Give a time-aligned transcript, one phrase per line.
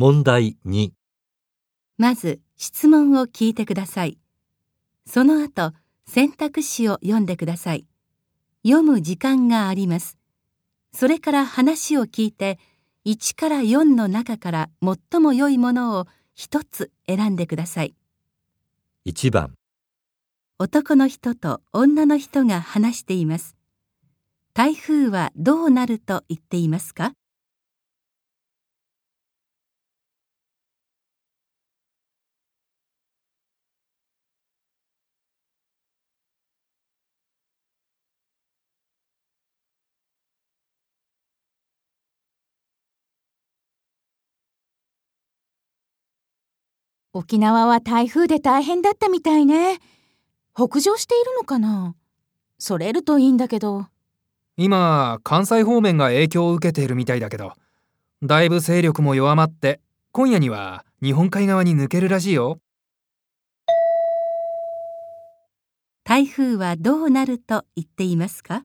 [0.00, 0.92] 問題2、
[1.98, 4.16] まず質問を聞いてください。
[5.04, 5.74] その後、
[6.06, 7.84] 選択肢を読んでください。
[8.66, 10.16] 読む時間があります。
[10.94, 12.58] それから話を聞いて、
[13.04, 17.94] 1から4の中から最も良いものを一つ選んでください。
[19.04, 19.54] 1番、
[20.58, 23.54] 男の人と女の人が話しています。
[24.54, 27.12] 台風はどうなると言っていますか？
[47.12, 49.78] 沖縄は台風で大変だったみたいね。
[50.54, 51.96] 北上しているのかな？
[52.58, 53.86] それるといいんだけど。
[54.56, 57.54] 今関西方面が影響を受けているみたいだけど
[58.22, 59.80] だいぶ勢力も弱まって
[60.12, 62.60] 今夜には日本海側に抜けるらしいよ
[66.04, 68.64] 台風はどうなると言っていますか？